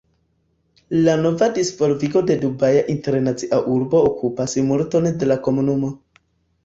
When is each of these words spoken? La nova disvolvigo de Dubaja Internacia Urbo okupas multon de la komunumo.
La 1.07 1.13
nova 1.25 1.49
disvolvigo 1.57 2.23
de 2.31 2.37
Dubaja 2.45 2.81
Internacia 2.95 3.61
Urbo 3.75 4.01
okupas 4.09 4.57
multon 4.71 5.11
de 5.21 5.31
la 5.35 5.39
komunumo. 5.51 5.93